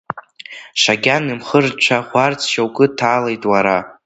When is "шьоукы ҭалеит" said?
2.51-3.43